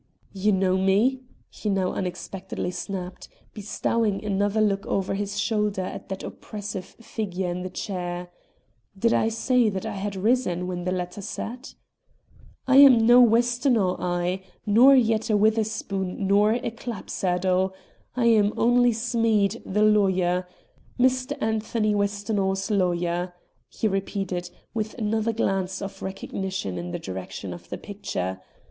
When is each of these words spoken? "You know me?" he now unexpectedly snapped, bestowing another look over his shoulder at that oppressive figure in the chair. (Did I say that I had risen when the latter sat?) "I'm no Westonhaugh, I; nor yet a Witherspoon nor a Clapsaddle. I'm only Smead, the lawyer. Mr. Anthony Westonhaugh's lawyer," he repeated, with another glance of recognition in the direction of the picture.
"You 0.33 0.51
know 0.51 0.79
me?" 0.79 1.19
he 1.51 1.69
now 1.69 1.91
unexpectedly 1.93 2.71
snapped, 2.71 3.29
bestowing 3.53 4.25
another 4.25 4.59
look 4.59 4.83
over 4.87 5.13
his 5.13 5.39
shoulder 5.39 5.83
at 5.83 6.09
that 6.09 6.23
oppressive 6.23 6.85
figure 6.85 7.47
in 7.51 7.61
the 7.61 7.69
chair. 7.69 8.29
(Did 8.97 9.13
I 9.13 9.29
say 9.29 9.69
that 9.69 9.85
I 9.85 9.91
had 9.93 10.15
risen 10.15 10.65
when 10.65 10.85
the 10.85 10.91
latter 10.91 11.21
sat?) 11.21 11.75
"I'm 12.65 13.05
no 13.05 13.21
Westonhaugh, 13.21 13.97
I; 13.99 14.41
nor 14.65 14.95
yet 14.95 15.29
a 15.29 15.37
Witherspoon 15.37 16.25
nor 16.25 16.53
a 16.53 16.71
Clapsaddle. 16.71 17.75
I'm 18.15 18.53
only 18.57 18.93
Smead, 18.93 19.61
the 19.67 19.83
lawyer. 19.83 20.47
Mr. 20.99 21.37
Anthony 21.39 21.93
Westonhaugh's 21.93 22.71
lawyer," 22.71 23.35
he 23.69 23.87
repeated, 23.87 24.49
with 24.73 24.95
another 24.95 25.31
glance 25.31 25.79
of 25.79 26.01
recognition 26.01 26.79
in 26.79 26.89
the 26.89 26.97
direction 26.97 27.53
of 27.53 27.69
the 27.69 27.77
picture. 27.77 28.39